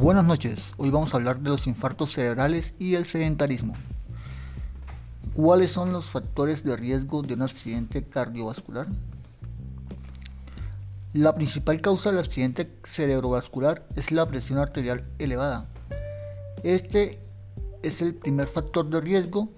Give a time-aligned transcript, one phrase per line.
[0.00, 3.74] Buenas noches, hoy vamos a hablar de los infartos cerebrales y el sedentarismo.
[5.34, 8.86] ¿Cuáles son los factores de riesgo de un accidente cardiovascular?
[11.14, 15.66] La principal causa del accidente cerebrovascular es la presión arterial elevada.
[16.62, 17.18] Este
[17.82, 19.48] es el primer factor de riesgo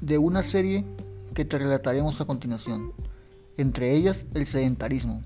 [0.00, 0.84] de una serie
[1.32, 2.92] que te relataremos a continuación,
[3.56, 5.22] entre ellas el sedentarismo,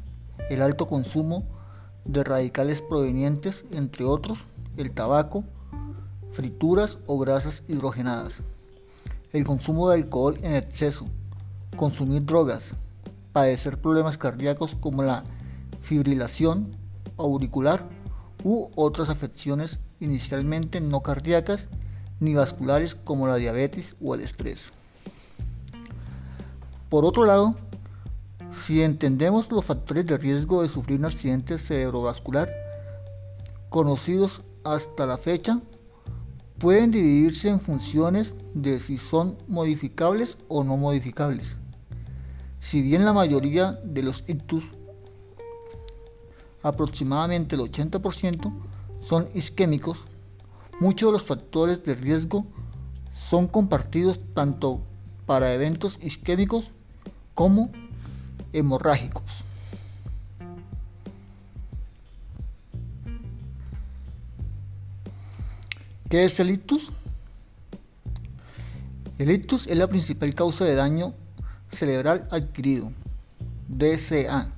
[0.50, 1.60] el alto consumo
[2.04, 4.45] de radicales provenientes, entre otros,
[4.77, 5.45] el tabaco,
[6.31, 8.43] frituras o grasas hidrogenadas,
[9.32, 11.07] el consumo de alcohol en exceso,
[11.77, 12.75] consumir drogas,
[13.32, 15.25] padecer problemas cardíacos como la
[15.81, 16.68] fibrilación
[17.17, 17.89] auricular
[18.44, 21.69] u otras afecciones inicialmente no cardíacas
[22.21, 24.72] ni vasculares como la diabetes o el estrés.
[26.89, 27.57] Por otro lado,
[28.50, 32.50] si entendemos los factores de riesgo de sufrir un accidente cerebrovascular
[33.69, 35.61] conocidos hasta la fecha,
[36.58, 41.61] pueden dividirse en funciones de si son modificables o no modificables.
[42.58, 44.64] Si bien la mayoría de los ictus,
[46.62, 48.52] aproximadamente el 80%,
[49.00, 50.00] son isquémicos,
[50.80, 52.44] muchos de los factores de riesgo
[53.14, 54.83] son compartidos tanto
[55.24, 56.72] para eventos isquémicos
[57.34, 57.70] como
[58.52, 59.44] hemorrágicos.
[66.08, 66.92] ¿Qué es el ictus?
[69.18, 71.14] El ictus es la principal causa de daño
[71.70, 72.90] cerebral adquirido,
[73.68, 74.50] DCA.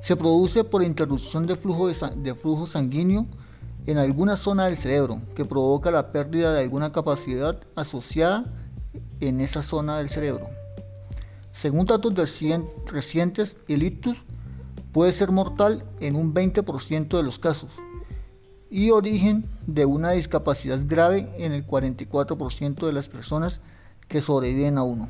[0.00, 3.26] Se produce por interrupción de flujo, de flujo sanguíneo
[3.86, 8.44] en alguna zona del cerebro que provoca la pérdida de alguna capacidad asociada
[9.20, 10.57] en esa zona del cerebro.
[11.60, 12.14] Según datos
[12.86, 14.18] recientes, el ictus
[14.92, 17.72] puede ser mortal en un 20% de los casos
[18.70, 23.58] y origen de una discapacidad grave en el 44% de las personas
[24.06, 25.08] que sobreviven a uno.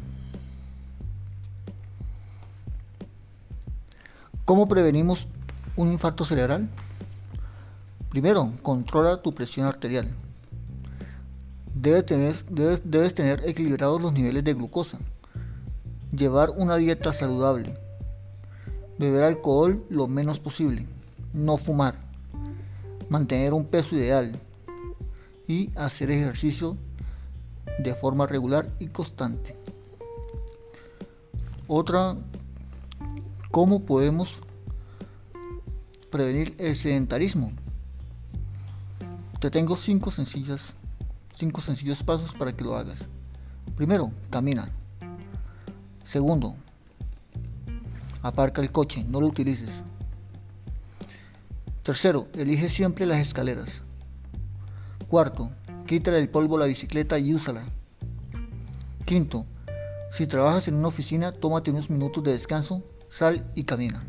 [4.46, 5.28] ¿Cómo prevenimos
[5.76, 6.70] un infarto cerebral?
[8.08, 10.14] Primero, controla tu presión arterial.
[11.74, 12.34] Debes tener,
[12.84, 14.98] debes tener equilibrados los niveles de glucosa.
[16.12, 17.76] Llevar una dieta saludable.
[18.98, 20.86] Beber alcohol lo menos posible.
[21.32, 21.96] No fumar.
[23.08, 24.40] Mantener un peso ideal.
[25.46, 26.76] Y hacer ejercicio
[27.78, 29.54] de forma regular y constante.
[31.66, 32.16] Otra,
[33.50, 34.30] ¿cómo podemos
[36.10, 37.52] prevenir el sedentarismo?
[39.40, 40.72] Te tengo cinco sencillas,
[41.36, 43.08] cinco sencillos pasos para que lo hagas.
[43.76, 44.72] Primero, camina.
[46.08, 46.54] Segundo,
[48.22, 49.84] aparca el coche, no lo utilices.
[51.82, 53.82] Tercero, elige siempre las escaleras.
[55.08, 55.50] Cuarto,
[55.86, 57.66] quítale el polvo a la bicicleta y úsala.
[59.04, 59.44] Quinto,
[60.10, 64.02] si trabajas en una oficina, tómate unos minutos de descanso, sal y camina.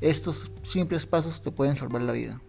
[0.00, 2.40] Estos simples pasos te pueden salvar la vida.